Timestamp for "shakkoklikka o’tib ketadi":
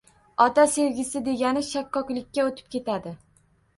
1.67-3.15